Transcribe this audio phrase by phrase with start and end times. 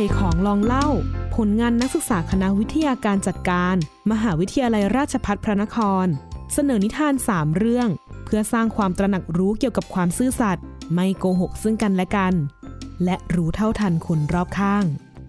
[0.00, 0.86] อยของลองเล่า
[1.36, 3.76] ผลงานนักศึกษาคณะวิทยาการจัดการ
[4.10, 6.06] มหาวิทยาลัยราชภัฏพระนคร
[6.52, 7.88] เสนอนิทาน 3 เรื่อง
[8.24, 12.34] เพื่อสร้างความตระหนักรู้เกี่ยวกับความซื่อสัตย์ไม่โกหกซึ่งกันและกัน
[13.04, 14.84] และรู้เท่าทันคนรอบข้าง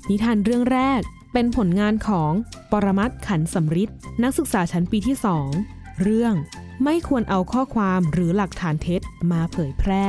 [0.10, 1.02] นิทานเรื่องแรก
[1.34, 2.32] เป็นผลงานของ
[2.72, 3.90] ปรมัตถ์ขันสำริด
[4.24, 5.18] นักศึกษาชั้นปีที่
[5.60, 6.34] 2เรื่อง
[6.84, 9.02] ไม่ควรเอาข้อความหรือหลักฐานเท็จ
[9.32, 10.08] มาเผยแพร่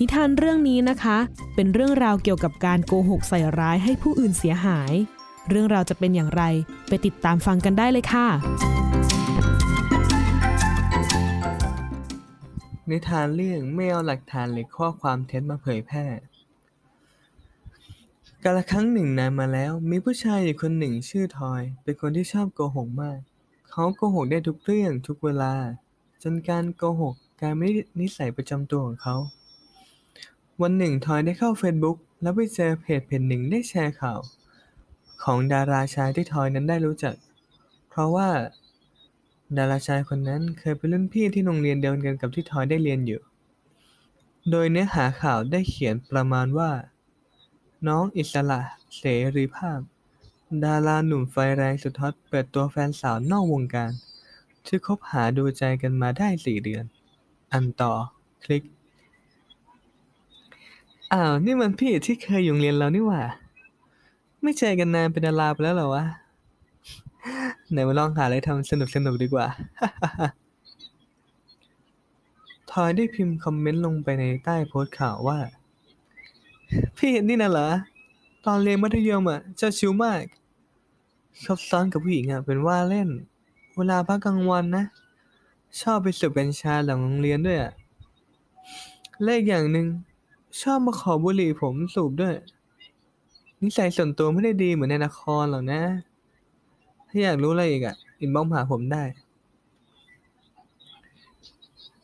[0.00, 1.18] นิทานเรื่องนี้นะคะ
[1.54, 4.92] เป็นเรื่องราวเกี่ยวกับการโกหกใส่ร้ายให้ผู้อื่นเสียหาย
[5.48, 6.42] เรื่องราวจะเป็นอย่างไร
[6.88, 8.26] ไปติดตามฟังกันได้เลยค่ะ
[12.90, 16.06] นิทานเรื่องไม่เอาหลักฐานหรือข้อความเท็จมาเผยแพร่
[18.44, 23.18] กาลครั้งหนึ่งนานมาแล้วมีผู้ชายอยู่คนหนึ่งชื่อทอย เป็นคนที่ชอบโกหกมาก
[23.70, 25.54] เขาโกหกได้ทุกเรื่องทุกเวลา
[26.22, 27.70] จนการโกหกกลายเป็น
[28.00, 29.16] นิสัยประจำตัวของเขา
[30.62, 34.20] วันหนึ่งทอยได้เข้า Facebook แล้วไปเจอเพจเพจหนึ่งได้แชร์ข่าว
[35.22, 37.14] ของดาราชายที่ทอยนั้นได้รู้จัก
[37.88, 38.28] เพราะว่า
[39.56, 43.20] ดาราชายคนนั้นเคยเป็นรุ่นพี่ที่โรงเรียนเดียวกันกับที่ทอยได้เรียนอยู่
[44.50, 46.70] โดยเนื้อหาข่าวได้เขียนประมาณว่า
[47.88, 48.60] น้องอิสระ
[48.96, 49.02] เส
[49.36, 49.78] รีภาพ
[50.64, 53.92] ดาราหนุ่มไฟแรงสุดฮอตเปิดตัวแฟนสาวนอกวงการ
[54.66, 56.84] ที่คบหาดูใจกันมาได้สี่เดือน
[57.52, 57.92] อันต่อ
[58.44, 58.62] คลิก
[61.12, 63.22] อ้าวนี่มันพี่ที่เคยอยู่โรงเรียนเรานี่หว่า
[64.42, 66.04] ไม่เจอกันนานเป็นดาราไปแล้วเหรอวะ
[67.72, 69.46] ไหนมาลองหาอะไรทำสนุกสนุกดีกว่า
[72.70, 75.38] ทอยได้พิมพ์คอมเมนต์ลงไปในใต้โพสต์ข่าวว่า
[76.96, 77.68] พี่นี่น่ะเหรอ
[78.46, 80.22] ตอนเรียนมัธยมอะเจ้าชิวมาก
[81.44, 83.08] ชอบซ้อนกับผู้หญิงอะเป็นว่าเล่น
[83.76, 84.84] เวลาพักกลางวันนะ
[85.80, 87.72] ชอบไปสูบกัญชาหลังโรงเรียนด้วยอะ
[89.22, 89.86] และอีกอย่างหนึ่ง
[90.60, 92.34] ชอบมาขอบุหรี่ผมสูบด้วย
[93.62, 95.82] นิสัยส่วนตัวไม่ได้ดีเหมือนในละครหรอกนะ
[97.08, 99.02] ถ้าอยากรู้อะไรอีกอะ inbox หาผมได้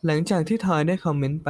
[0.05, 1.49] หลังจากที่ทอยได้คอมเมนต์ไป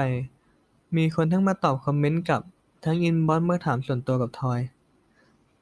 [0.98, 2.42] มีคนทั้งมาตอบคอมเมนต์กับ
[2.86, 4.60] ทั้ง inbox มาถามส่วนตัวกับทอย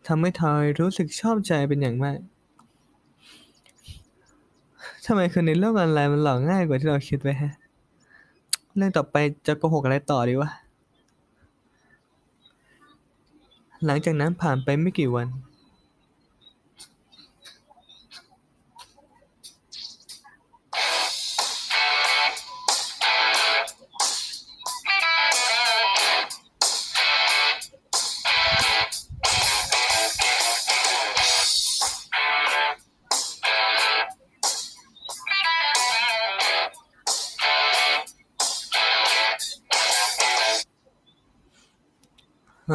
[0.08, 2.18] ทำให้ทอยรู้สึกชอบใจเป็นอย่างมาก
[5.06, 7.53] ทำไมคนในโลกออนไลน์มันหลอกง่ายกว่าที่เราคิดไว้ฮะ
[8.75, 9.16] เรื่องต่อไป
[9.47, 10.50] จะโกหกอะไรต่อดีวะ
[13.86, 15.28] หลังจากนั้นผ่านไปไม่กี่วัน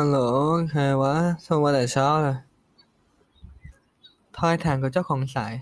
[0.01, 0.19] ฮัลโหล
[0.71, 2.37] ใครวะโทรมาแต่เช้าเลย
[4.37, 5.55] ทอยถามกับเจ้าของสาย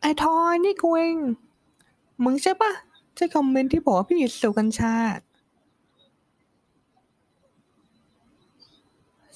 [0.00, 1.18] ไอ้ทอยนี่กูเอง
[2.24, 2.72] มึงใช่ปะ
[3.16, 4.94] ที่คอมเมนต์ที่บอกว่าพี่สูบกัญชา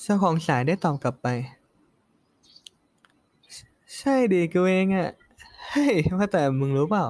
[0.01, 1.27] เจ้าของสายได้ตอบกลับไป
[3.99, 5.09] ใช่ดิกูเองอะ่ะ
[5.71, 7.05] เฮ้ยว่าแต่มึงรู้เปล่า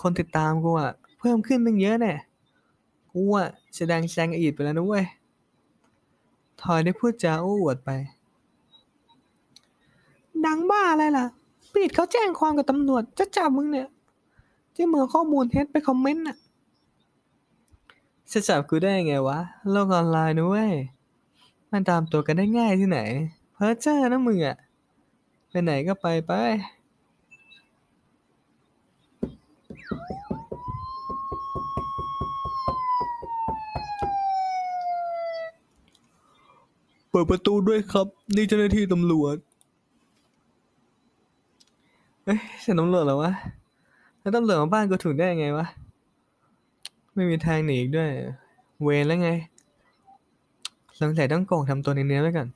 [0.00, 2.14] คนติดตามกูอะ่ะเพิ่มขึ้นตั้งเยอะแน่
[3.14, 5.04] กูอะ่ะจะดังแซงอีดไปแล้วนะเว้ย
[6.62, 7.90] ทอยได้พูดจาโอ้อวดไป
[10.46, 11.26] ดังบ้าอะไรล่ะ
[11.72, 13.88] ปีดเขาแจ้งความกับตำรวจ จะจับมึงเนี่ย
[14.74, 16.36] ที่มึงเอข้อมูลเท็จไปคอมเมนต์น่ะ
[18.32, 19.38] จะจับกูได้ไงวะ
[19.70, 20.72] โลกออนไลน์นะเว้ย
[21.70, 23.00] มันตามตัวกันได้ง่ายที่ไหน
[23.54, 24.56] เพ้อเจ้อนะมึงอะ
[25.50, 26.32] ไปไหนก็ไปไป
[37.10, 38.06] เปิดประตูด้วยครับ
[38.36, 39.36] นี่เจ้าหน้าที่ตำรวจ
[42.24, 43.32] เอ้ยเสียงตำรวจเหรอวะ
[44.20, 45.66] แล้วตำรวจมาบ้านกูถูกได้ไงวะ
[47.14, 48.10] ไม่มีทางหนีอีกด้วย
[48.82, 49.30] เวรแล้วไง
[51.00, 52.48] สงสัยต้องโกงทำตัวเนียนๆไว้ก่อน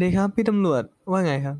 [0.00, 1.56] ดีครับ พี่ตำรวจว่าไงครับ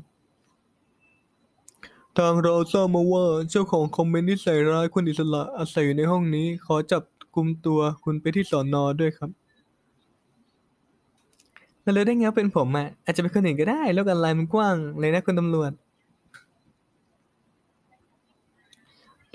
[2.17, 7.03] ทางเราทราบมาว่าเจ้าของคอมเมนต์ที่ใส่ร้ายคุณอิสระอาศัยอยู่ในห้องนี้ ขอจับ
[7.35, 9.40] กุมตัวคุณไปที่สอนอด้วยครับ
[11.81, 15.71] แล้วรู้ได้ไงาเป็นผมอะอาจจะเป็นคนอื่นก็ได้โลกออนไลน์มันกว้างเลยนะคุณตำรวจ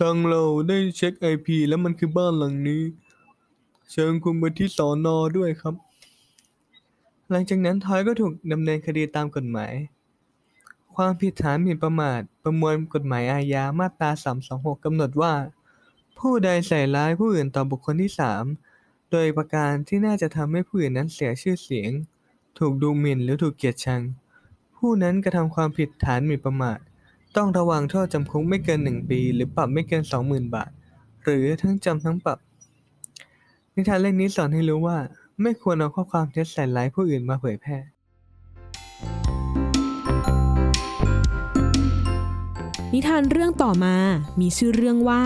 [0.01, 2.83] ทางเราได้เช็ค IP แล้วมันคือบ้านหลังนี้
[3.91, 5.75] เชิญคุณไปที่สอนอด้วยครับ
[7.31, 9.73] หลังจากนั้นทอยก็ถูกดำเนินคดีตามกฎหมาย
[10.97, 14.11] ความผิดฐานหมิ่นประมาทประมวลกฎหมายอาญามาตรา
[14.43, 15.35] 326 กำหนดว่า
[16.19, 18.13] ผู้ใดใส่ร้ายผู้อื่นต่อบุคคลที่
[18.61, 21.91] 3 โดยประการที่น่าจะทำให้ผู้อื่นนั้นเสียชื่อเสียง
[22.59, 24.03] ถูกดูหมิ่นหรือถูกเกลียดชัง
[24.77, 26.79] ผู้นั้นกระทำความผิดฐานหมิ่นประมาท
[27.37, 30.71] ต้องระวังโทษจำคุกไม่เกินหนึ่งปี หรือปรับไม่เกินสองหมื่นบาท
[31.23, 32.39] หรือทั้งจำทั้งปรับ
[33.75, 34.99] นิทานเรื่องนี้สอนให้รู้ว่า
[35.43, 37.79] ไม่ควรเอาข้อความเท็จใส่ร้ายผู้อื่นมาเผยแพร่
[42.93, 43.97] นิทานเรื่องต่อมา
[44.41, 45.25] มีชื่อเรื่องว่า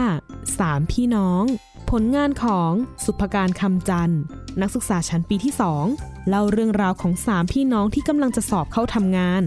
[0.58, 1.44] สามพี่น้อง
[1.90, 2.72] ผลงานของ
[3.04, 4.22] สุภการคำจันทร์
[4.60, 5.54] นักศึกษาชั้นปีที่
[5.90, 9.42] 2 เล่าเรื่องราวของสามพี่น้องที่กำลังจะสอบเข้าทำงาน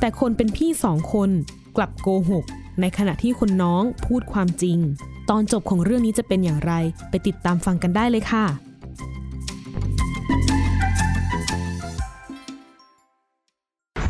[0.00, 1.30] แต่คนเป็นพี่สองคน
[1.76, 2.44] กลับโกหก
[2.80, 4.78] ในขณะที่คนน้องพูดความจริง
[5.30, 6.72] ตอนจบของเรื่องนี้จะเป็นอย่างไร
[7.10, 8.44] ไปติดตามฟังกันได้เลยค่ะ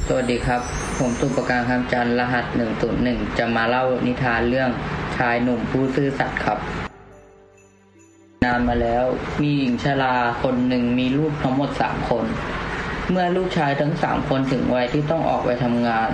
[0.06, 0.62] สวัสดีครับ
[0.98, 2.44] ผมสุประการคำจันทร์รหัส
[2.92, 4.70] 101จะมาเล่านิทานเรื่อง
[5.16, 6.58] ชายหนุ่มผู้ซื่อสัตย์ครับ
[8.46, 9.04] นานมาแล้ว
[9.42, 12.25] มีหญิงชราคนหนึ่งมีลูกทั้งหมดสามคน
[13.10, 16.08] เมื่อลูกชายทั้งสามคนถึงวัยที่ต้องออกไปทำงาน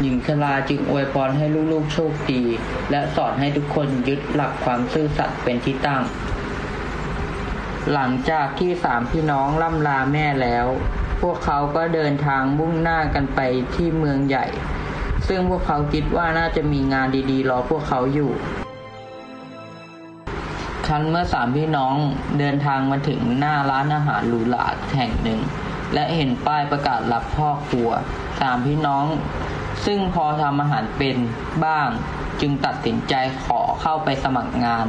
[0.00, 2.42] หญิงชราจึงอวยพรให้ลูกๆโชคดี
[2.90, 6.02] และสอนให้ทุกคนยึดหลักความซื่อสัตย์เป็นที่ตั้ง
[7.92, 10.66] หลังจากที่สามพี่น้องล่ำลาแม่แล้ว
[11.22, 13.40] พวกเขาก็เดินทางมุ่งหน้ากันไป
[13.74, 14.46] ที่เมืองใหญ่
[15.28, 18.32] ซึ่งพวกเขาคิดว่าน่าจะมีงานดีๆ รอพวกเขาอยู่
[20.92, 21.94] ครั้นเมื่อสามพี่น้อง
[22.38, 24.66] เดินทางมาถึงหน้าร้านอาหารหรูหรา
[24.96, 25.40] แห่งหนึ่ง
[25.94, 27.90] และเห็นป้ายประกาศรับพ่อครัว
[28.40, 29.06] สามพี่น้อง
[29.86, 31.16] ซึ่งพอทำอาหารเป็น
[31.64, 31.88] บ้าง
[32.40, 33.14] จึงตัดสินใจ
[33.44, 34.86] ขอเข้าไปสมัครงาน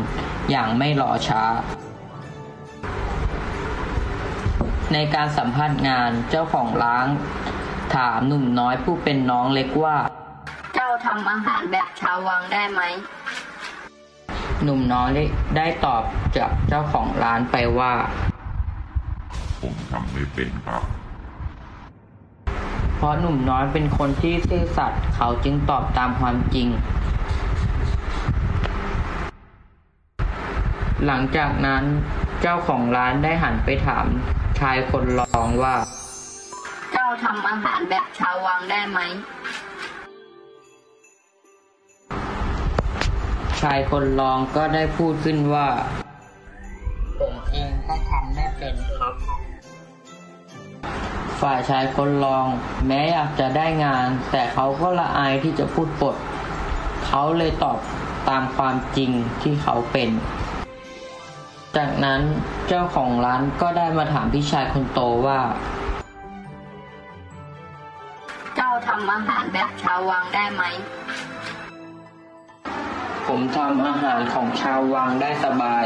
[0.51, 1.43] อย่างไม่รอช้า
[4.93, 7.07] ในการสัมภาษณ์งานเจ้าของร้าน
[7.95, 9.97] ถามหนุ่มน้อยผู้เป็นน้องเล็กว่า
[10.75, 12.81] เจ้าทำอาหารแบบชาววังได้ไหม
[14.63, 15.09] หนุ่มน้อย
[15.57, 16.03] ได้ตอบ
[16.37, 17.93] จากเจ้าของร้านไปว่า
[19.61, 20.83] ผมทำไม่เป็นครับ
[22.95, 26.67] เพราะหนุ่มน้อยเป็นคนที่ซื่อสัตย์เขาจึงตอบตามความจริง
[31.05, 31.83] หลังจากนั้น
[32.41, 34.05] เจ้าของร้านได้หันไปถาม
[34.59, 35.75] ชายคนรองว่า
[36.91, 38.99] เจ้าทำอาหารแบบชาววังได้ไหม
[43.63, 45.67] ชายคนรองก็ได้พูดขึ้นว่า
[47.19, 49.13] ผมเองก็ทำไม่เป็นครับ
[51.41, 52.45] ฝ่ายชายคนรอง
[52.87, 56.15] แม้อยากจะได้งาน แต่เขาก็ละอายที่จะพูดปด
[57.05, 57.79] เขาเลยตอบ
[58.29, 59.11] ตามความจริง
[59.41, 60.09] ที่เขาเป็น
[61.77, 62.21] จากนั้น
[62.67, 65.39] เจ้าของร้านก็ได้มาถามพี่ชายคนโตว่า
[68.55, 70.63] เจ้าทำอาหารแบบชาววังได้ไหม
[73.35, 75.85] ผมทำอาหารของชาววังได้สบาย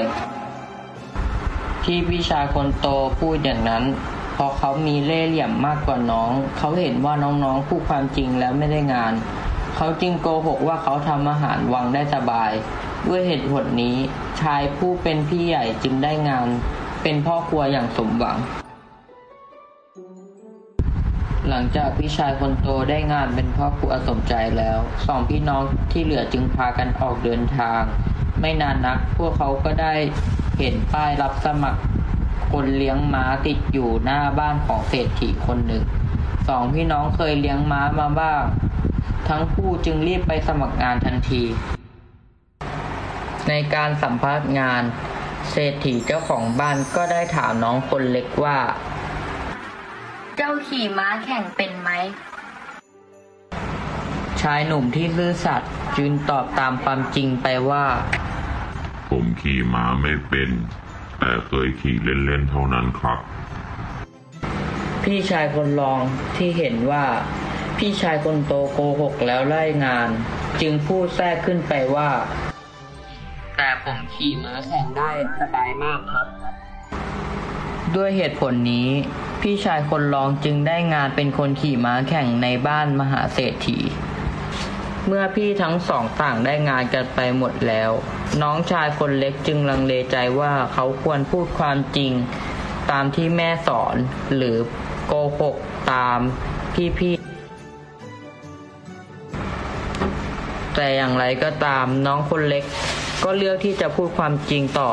[1.83, 2.87] ที่พี่ชายคนโต
[3.19, 3.83] พูดอย่างนั้น
[4.33, 9.13] เพราะเขามีเล่ห์เหลี่ยมมากกว่าน้อง เขาเห็นว่าน้องๆพูดความจริงแล้วไม่ได้งาน
[9.75, 12.51] เขาจึงโกหกว่าเขาทำอาหารวังได้สบาย
[13.07, 13.97] ด้วยเหตุผลนี้
[14.41, 16.47] ชายผู้เป็นพี่ใหญ่จึงได้งาน
[17.03, 18.37] เป็นพ่อครัวอย่างสมหวัง
[21.49, 24.77] หลังจากพี่ชายคนโตได้งานเป็นพ่อครัวสมใจแล้ว
[25.07, 27.81] สองพี่น้องที่เหลือจึงพากันออกเดินทาง
[28.41, 29.93] ไม่นานนัก พวกเขาก็ได้
[30.59, 31.81] เห็นป้ายรับสมัคร
[32.51, 35.83] คนเลี้ยงม้าติดอยู่หน้าบ้านของเศรษฐีคนหนึ่ง
[36.47, 38.43] สองพี่น้องเคยเลี้ยงม้ามาบ้าง
[39.27, 41.43] ทั้งคู่จึงรีบไปสมัครงานทันที
[43.47, 44.83] ในการสัมภาษณ์งาน
[45.51, 48.57] เศรษฐีเจ้าของบ้านก็ได้ถามน้องคนเล็กว่า
[50.35, 51.89] เจ้าขี่ม้าแข่งเป็นไหม
[54.41, 57.85] ชายหนุ่มที่ซื่อสัตย์จึงตอบตามความจริงไปว่า
[59.09, 60.49] ผมขี่ม้าไม่เป็น
[61.19, 63.19] แต่เคยขี่เล่นๆเท่านั้นครับ
[65.03, 65.99] พี่ชายคนรอง
[66.37, 67.05] ที่เห็นว่า
[67.77, 70.09] พี่ชายคนโตโกหกแล้วไล่งาน
[70.61, 72.09] จึงพูดแทรกขึ้นไปว่า
[73.57, 76.27] แต่ผมขี่ม้าแข่งได้สบายมากครับ
[77.95, 78.89] ด้วยเหตุผลนี้
[79.49, 83.77] พี่ชายคนรองจึงได้งานเป็นคนขี่ม้าแข่งในบ้านมหาเศรษฐี
[85.05, 87.91] เมื่อพี่ทั้งสองต่างได้งานกันไปหมดแล้ว
[88.41, 92.11] น้องชายคนเล็กจึงลังเลใจว่าเขาควรพูดความจริง
[92.91, 93.95] ตามที่แม่สอน
[94.35, 94.57] หรือ
[95.07, 95.55] โกหก
[95.91, 96.19] ตาม
[96.99, 102.63] พี่ๆแต่อย่างไรก็ตามน้องคนเล็ก
[103.23, 104.91] ก็เลือกที่จะพูดความจริงต่อ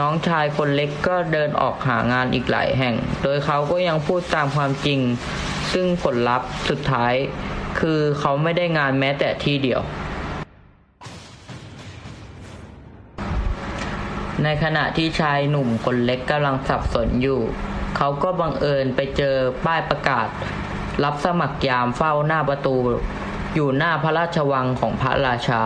[0.00, 5.00] น้องชายคนเล็กก็เดินออกหางานอีกหลายแห่ง โดยเขาก็ยังพูดตามความจริง
[5.72, 7.14] ซึ่งผลลัพธ์สุดท้าย
[7.80, 9.80] คือเขาไม่ได้งานแม้แต่ที่เดียว
[14.44, 17.40] ในขณะที่ชายหนุ่มคนเล็กกำลังสับสนอยู่
[17.96, 20.28] เขาก็บังเอิญไปเจอป้ายประกาศ
[21.04, 22.76] รับสมัครยามเฝ้าหน้าประตู
[23.58, 25.62] อยู่หน้าพระราชวังของพระราชา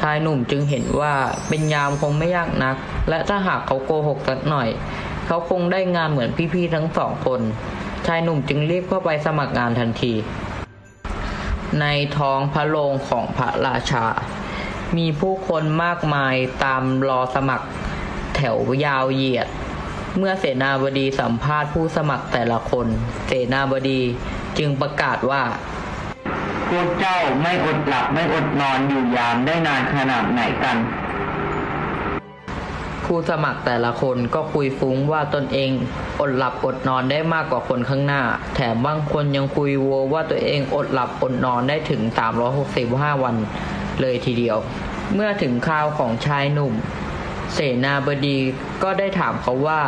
[0.00, 1.14] ชายหนุ่มจึงเห็นว่า
[1.48, 2.76] เป็นยามคงไม่ยากนัก
[3.08, 4.68] และถ้าหากเขาโกหกสักหน่อย
[5.26, 7.40] เขาคงได้งานเหมือนพี่ๆทั้งสองคน
[8.06, 10.12] ชายหนุ่มจึงรีบเข้าไปสมัครงานทันที
[11.80, 14.04] ในท้องพระโรงของพระราชา
[14.96, 17.66] มีผู้คนมากมายตามรอสมัคร
[18.36, 19.48] แถวยาวเหยียด
[20.18, 22.86] เมื่อเสนาบดีสัมภาษณ์ผู้สมัครแต่ละคน
[23.26, 24.00] เสนาบดี
[24.58, 25.42] จึงประกาศว่า
[26.68, 30.76] พวกเจ้าไม่อดหลับไม่อดนอนอยู่ยามได้นานขนาดไหนกัน
[33.04, 35.70] ผู้สมัครแต่ละคนก็คุยฟุ้งว่าตนเอง
[36.20, 38.22] อดหลับอดนอนได้มากกว่าคนข้างหน้า
[38.54, 42.02] แถมบางคนยังคุยวัวว่าตัวเองอดหลับอดนอนได้ถึง
[42.62, 43.36] 365 วัน
[44.00, 44.56] เลยทีเดียว
[45.14, 46.74] เมื่อถึงคราวของชายหนุ่ม
[47.54, 48.38] เสนาบดี
[48.82, 49.82] ก็ได้ถามเขาว่า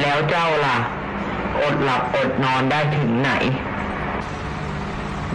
[0.00, 0.76] แล้วเจ้าล่ะ
[1.62, 3.32] อดหลับอดนอนได้ถึงไหน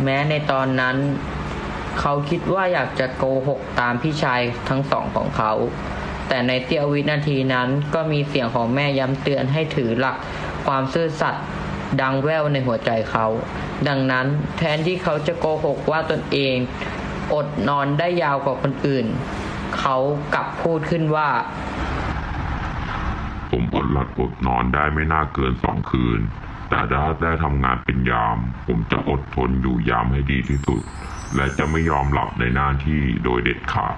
[0.03, 0.97] แม้ในตอนนั้น
[1.99, 5.53] เขาคิดว่าอยากจะโกหกตามพี่ชายทั้งสองของเขา
[6.27, 10.17] แต่ในเสี้ยววินาทีนั้นก็มีเสียงของแม่ย้ำเตือนให้ถือหลัก
[10.65, 11.45] ความซื่อสัตย์
[12.01, 13.25] ดังแว่วในหัวใจเขา
[13.87, 14.25] ดังนั้น
[14.57, 16.55] แทนที่เขาจะโกหกว่าตนเอง
[17.33, 19.05] อดนอนได้ยาวกว่าคนอื่น
[19.79, 19.97] เขา
[20.33, 21.29] กลับพูดขึ้นว่า
[23.51, 26.19] ผมอดหลับอดนอนได้ไม่น่าเกินสองคืน
[26.71, 28.37] แต่ถ้าได้ทำงานเป็นยาม
[28.67, 30.81] ผมจะอดทนอยู่ยามให้ดีที่สุด
[31.35, 33.95] และจะไม่ยอมหลับในหน้าที่โดยเด็ดขาด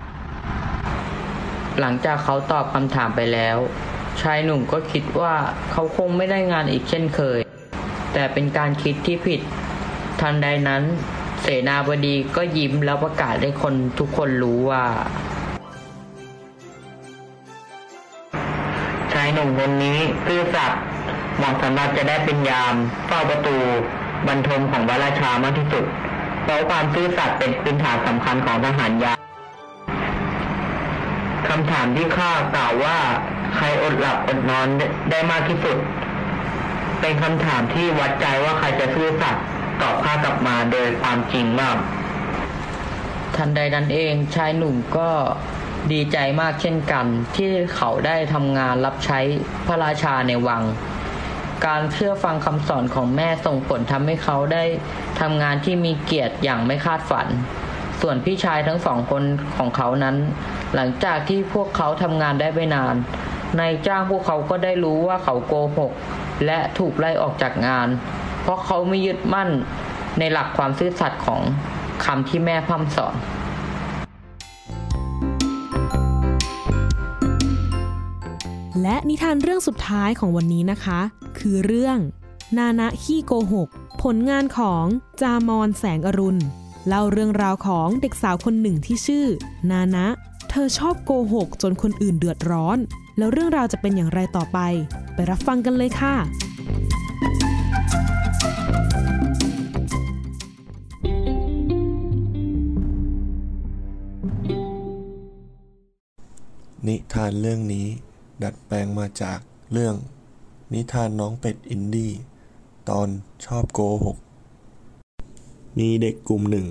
[1.79, 3.57] หลังจากเขาตอบคำถามไปแล้ว
[4.21, 5.33] ชายหนุ่มก็คิดว่า
[5.71, 7.39] เขาคงไม่ได้งานอีกเช่นเคย
[8.13, 9.41] แต่เป็นการคิดที่ผิด
[10.21, 10.83] ทันใดนั้น
[11.41, 14.83] เสนาบดีก็ยิ้มแล้วประกาศให้คนทุกคนรู้ว่า
[19.13, 22.75] ชายหนุ่มคนนี้ซื่อสัตย์เหมาะสำหรับจะได้เป็นยาม
[23.07, 23.57] เฝ้าประตู
[24.27, 25.85] บรรทมของพระราชามากที่สุด
[26.43, 29.17] เพราะความซื่อสัตย์เป็นพื้นฐานสำคัญของทหารยาม
[31.47, 32.97] คำถามที่ข้ากล่าวว่า
[33.55, 35.77] ใครอดหลับอดนอนได้ได้มากที่สุด
[37.01, 39.43] เป็นคำถามที่วัดใจว่าใครจะซื่อสัตย์
[39.81, 41.77] ตอบข้ากลับมาโดยความจริงมาก
[43.35, 45.09] ทันใดนั้นเองชายหนุ่มก็
[45.91, 49.19] ดีใจมากเช่นกัน ที่เขาได้ทำงานรับใช้
[49.67, 50.61] พระราชาในวัง
[51.67, 54.63] การเชื่อฟังคำสอนของแม่ส่งผลทำให้เขาได้
[55.19, 57.27] ทำงานที่มีเกียรติอย่างไม่คาดฝัน
[58.01, 59.23] ส่วนพี่ชายทั้งสองคน
[59.57, 60.15] ของเขานั้น
[60.75, 62.95] หลังจากที่พวกเขาทำงานได้ไม่นาน
[63.59, 65.91] นายจ้างพวกเขาก็ได้รู้ว่าเขาโกหก
[66.45, 67.87] และถูกไล่ออกจากงาน
[68.41, 69.49] เพราะเขาไม่ยึดมั่น
[70.19, 71.41] ในหลักความซื่อสัตย์ของ
[72.05, 73.15] คำที่แม่พร่ำสอน
[78.83, 80.99] และนิทานเรื่องสุดท้ายของวันนี้นะคะ
[81.39, 81.97] คือเรื่อง
[82.57, 83.69] นานะขี้โกหก
[84.03, 84.85] ผลงานของ
[85.21, 86.41] จามอนแสงอรุณ
[86.87, 89.25] เล่าเรื่องราวของเด็กสาวคนหนึ่งที่ชื่อ
[89.71, 90.05] นานะ
[90.49, 92.77] เธอชอบโกหกจนคนอื่นเดือดร้อน
[93.17, 94.59] แล้วเรื่องราวจะเป็นอย่างไรต่อไป
[95.13, 96.15] ไปรับฟังกันเลยค่ะ
[106.87, 107.87] นิทานเรื่องนี้
[108.43, 109.39] ดัดแปลงมาจาก
[109.71, 109.95] เรื่อง
[110.73, 112.11] นิทานน้องเป็ดอินดี้
[112.89, 113.07] ตอน
[113.45, 114.17] ชอบโกหก
[115.77, 116.67] มีเด็กกลุ่มหนึ่ง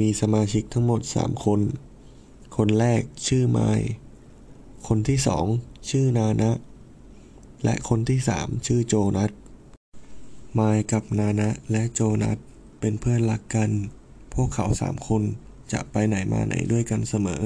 [0.00, 1.60] มีสมาชิกทั้งหมดสามคน
[2.56, 3.80] คนแรกชื่อไมาย
[4.86, 5.46] คนที่สอง
[5.90, 6.50] ชื่อนานะ
[7.64, 9.30] และคนที่สามชื่อโจนัส
[10.54, 12.38] ไมายกับนานะและโจนัส
[12.80, 13.70] เป็นเพื่อนรักกัน
[14.34, 15.22] พวกเขาสามคน
[15.72, 17.42] จะไปไหนมาไหนด้วยกันเสมอ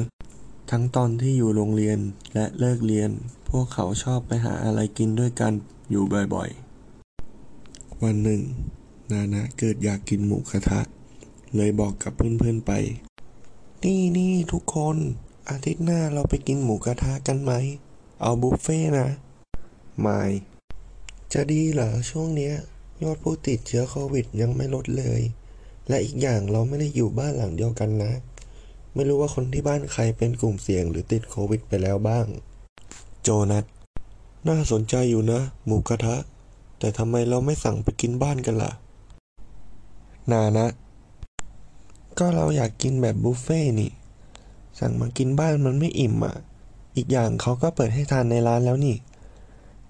[0.71, 1.99] ทั้งตอนที่อยู่โรงเรียน
[2.35, 3.11] และเลิกเรียน
[3.58, 5.52] วกเขาชอบไปหาอะไรกินด้วยกัน
[5.90, 8.42] อยู่บ่อยๆ วันหนึ่ง
[9.11, 10.80] นานะเกิดอยากกินหมูกระทะ
[11.56, 12.73] เลยบอกกับเพื่อนๆไป
[13.82, 14.96] นี่นี่ทุกคน
[15.50, 17.52] อาทิตย์หน้าเราไปกินหมูกระทะกันไหม
[18.23, 19.08] เอาบุฟเฟ่นะ
[20.00, 20.20] ไม่
[21.32, 22.54] จะดีเหรอช่วงเนี้ย
[23.02, 25.20] ยอดผู้ติดเชื้อโควิดยังไม่ลดเลย
[25.88, 28.12] และอีกอย่างเราไม่ได้อยู่บ้านหลังเดียวกันนะ
[28.94, 32.26] ไม่รู้ว่าคนที่บ้านใครเป็นกลุ่มเสี่ยงหรือติดโควิดไปแล้วบ้าง
[33.26, 33.64] โจนัส
[34.49, 36.16] น่าสนใจอยู่นะ หมูกระทะ
[36.78, 38.73] แต่ทำไมเราไม่สั่งไปกินบ้านกันล่ะ
[40.31, 40.66] นานะ
[42.19, 43.90] ก็เราอยากกินแบบบุฟเฟ่ต์นี่
[44.78, 46.37] สั่งมากินบ้านมันไม่อิ่มอะ
[46.97, 48.97] อีกอย่างเขาก็เปิดให้ทานในร้านแล้วนี่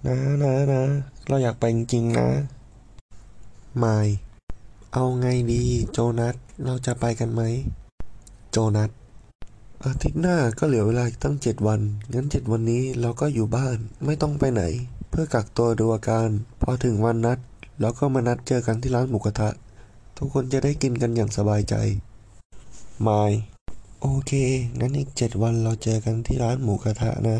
[0.06, 0.84] นะนะนะ
[1.28, 2.28] เราอยากไปจริงๆนะ
[3.78, 3.98] ไม่
[4.92, 5.62] เอาไงดี
[5.92, 7.42] โจนัส เราจะไปกันไหม
[8.50, 8.90] โจนัส
[9.88, 11.80] อาทิตย์หน้าก็เหลือเวลาตั้งเจ็ดวัน
[12.14, 14.62] งั้นเจ็ดวันนี้เราก็อยู่บ้านไม่ต้องไปไหน
[15.10, 16.28] เพื่อกักตัวดูอาการ
[16.62, 17.38] พอถึงวันนัด
[17.80, 19.48] เราก็มานัดเจอกันที่ร้านหมูกระทะ
[20.16, 21.74] ทุกคนจะได้กินกันอย่างสบายใจ
[23.06, 23.32] มาย
[24.00, 24.32] โอเค
[24.80, 27.38] งั้นอีกเจ็ดวันเราเจอกันที่ร้านหมูกระทะนะ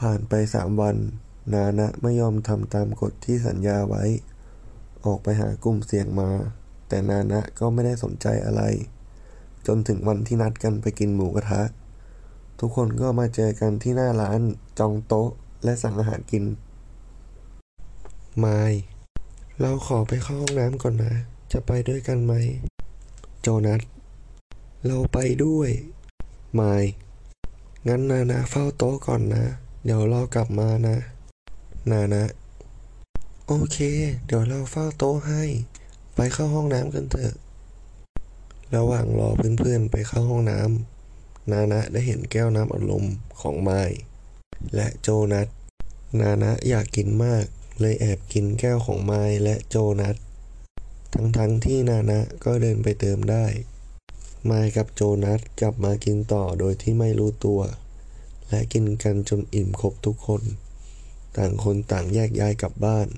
[0.00, 0.96] ผ่านไปสามวัน
[1.52, 4.02] นานะไม่ยอมทำตามกฎที่สัญญาไว้
[5.04, 6.30] ออกไปหากลุ่มเสี่ยงมา
[6.88, 8.62] แต่นานะก็ไม่ได้สนใจอะไร
[9.66, 11.62] จนถึงวันที่นัดกันไปกินหมูกระทะ
[12.60, 14.40] ทุกคนก็มาเจอกันที่หน้าร้าน
[14.78, 15.30] จองโต๊ะ
[15.64, 16.44] และสั่งอาหารกิน
[18.44, 18.72] มาย
[19.60, 21.12] เราขอไปเข้าห้องน้ำก่อนนะ
[21.52, 22.32] จะไปด้วยกันไหม
[23.40, 23.80] โจนัส
[24.86, 25.70] เราไปด้วย
[26.60, 26.84] มาย
[27.86, 29.44] งั้นนานะเฝ้าโต๊ะก่อนนะ
[29.84, 30.96] เดี๋ยวเรากลับมานะ
[31.90, 32.24] นานะ
[33.46, 33.78] โอเค
[34.26, 35.42] เดี๋ยวเราเฝ้าโต๊ะให้
[36.14, 37.34] ไปเข้าห้องน้ำกันเถอะ
[38.76, 39.28] ระหว่างรอ
[39.58, 43.04] เพื่อนๆไปเข้าห้องน้ำนานะได้เห็นแก้วน้ำอัดลม
[43.40, 43.90] ของไมาย
[44.74, 45.48] และโจนัส
[46.20, 47.44] นานะอยากกินมาก
[47.80, 50.16] เลยแอบกินแก้วของไมายและโจนัส
[51.14, 53.46] ทั้งๆทที่นานะก็เดินไปเติมได้
[54.46, 57.60] ไมายกับโจนัสกลับมากินต่อโดยที่ไม่รู้ตัว
[58.48, 60.42] และกินกันจนอิ่มครบทุกคน
[61.36, 63.08] ต่างคนต่างแยกย้ายกลับบ้าน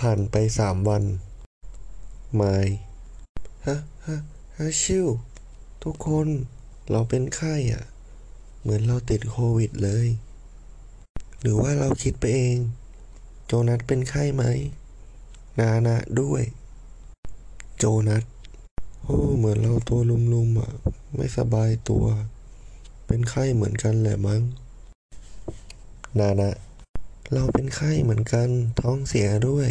[0.00, 1.04] ผ่านไปสามวัน
[2.42, 2.66] มาย
[3.66, 3.76] ฮะ
[4.06, 4.18] ฮะ
[4.56, 5.06] ฮะชิว
[5.84, 6.28] ทุกคน
[6.90, 7.84] เราเป็นไข้อะ
[8.60, 10.06] เหมือนเราติดโควิดเลย
[11.40, 12.58] หรือว่าเราคิดไปเอง
[13.46, 14.44] โจนัสเป็นไข้ไหม
[15.58, 16.42] นานะด้วย
[17.78, 18.24] โจนัส
[19.02, 20.72] โอ้เหมือนเราตัวลุมๆอะ
[21.16, 22.04] ไม่สบายตัว
[23.06, 24.42] เป็นไข้เหมือนกันแหละมั้ง
[26.18, 26.52] นานะ
[27.32, 28.48] เราเป็นไข้เหมือนกัน
[28.80, 29.68] ท้องเสียด้วย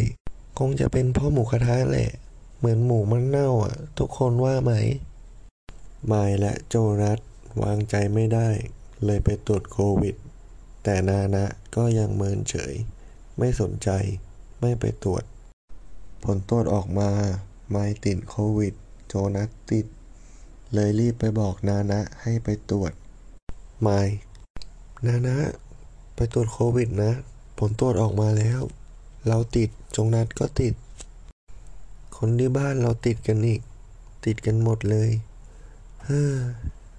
[0.58, 2.10] คงจะเป็นพ่อหมูกระทะแหละ
[2.64, 4.72] เหมือนหมูมันเน่าอะ ทุกคนว่าไหม
[6.06, 7.18] ไมายและโจนัส
[7.62, 8.48] วางใจไม่ได้
[9.04, 10.14] เลยไปตรวจโควิด
[10.84, 11.44] แต่นานะ
[11.76, 12.74] ก็ยังเมินเฉย
[13.38, 13.88] ไม่สนใจ
[14.60, 15.24] ไม่ไปตรวจ
[16.24, 17.10] ผลตรวจออกมา
[17.70, 18.74] ไมายติดโควิด
[19.08, 19.86] โจนัสติด
[20.74, 22.92] เลยรีบไปบอกนานะให้ไปตรวจ
[23.82, 24.08] ไมาย
[25.06, 25.36] นานะ
[26.14, 27.12] ไปตรวจโควิดนะ
[27.58, 28.60] ผลตรวจออกมาแล้ว
[29.28, 30.74] เราติดโจนัสก็ติด
[32.26, 33.62] คนที่บ้านเราติดกันอีก
[34.26, 35.10] ติดกันหมดเลย
[36.04, 36.34] เฮ้อ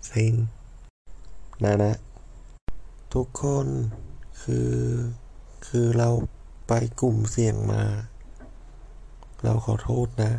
[0.07, 0.33] เซ็ง
[1.63, 1.93] นานะ
[3.13, 3.67] ทุกคน
[4.41, 4.73] คือ
[5.67, 6.09] คือเรา
[6.67, 7.83] ไปกลุ่มเสี่ยงมา
[9.43, 10.31] เราขอโทษนะ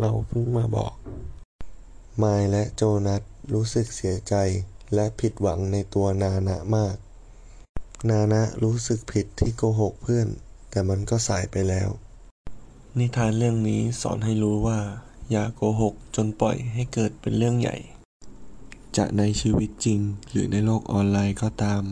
[0.00, 0.94] เราเพิ่งมาบอก
[2.22, 3.22] มายและโจนัส
[3.54, 4.34] รู้สึกเสียใจ
[4.94, 6.96] และผิดหวังในตัวนานะมาก
[8.10, 10.28] นานะรู้สึกผิดที่โกหกเพื่อน
[10.70, 11.90] แต่มันก็สายไปแล้ว
[13.00, 14.78] นิทานเรื่องนี้สอนให้รู้ว่า
[15.30, 17.76] อย่าโกหกจนปล่อยให้เกิดเป็นเรื่องใหญ่
[18.96, 21.82] จะในชีวิตจริงหรือในโลกออนไลน์ก็ตาม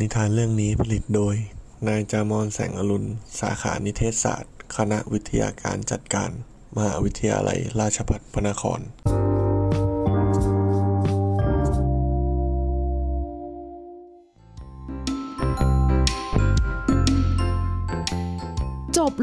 [0.00, 1.34] นิทานเรื่องนี้ผลิตโดย
[1.88, 3.08] นายจามอนแสงอรุณ
[3.40, 6.30] สาขานิเทศศาสตร์ คณะวิทยาการจัดการ
[6.76, 8.80] มหาวิทยาลัยราชภัฏพระนคร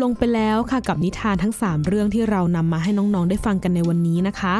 [0.04, 4.56] ลงไปแล้วค่ะกับนิทานทั้ง 3 เรื่องที่เรานำมาให้น้องๆได้ฟังกันในวันนี้นะคะ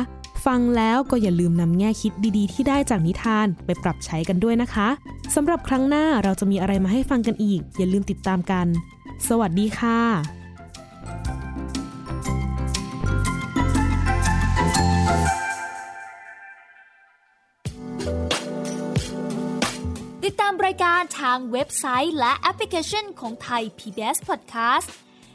[0.46, 4.88] ฟังแล้วก็อย่าลืมนำแง่คิดดีๆ ที่ได้จากนิทานไปปรับใช้กันด้วยนะคะ
[5.36, 8.68] สำหรับครั้งหน้าเราจะมีอะไรมาให้ฟังกันอีก อย่าลืมติดตามกัน
[9.28, 10.00] สวัสดีค่ะ
[20.26, 24.90] ติดตามรายการทางเว็บไซต์และแอปพลิเคชันของไทย PBS Podcast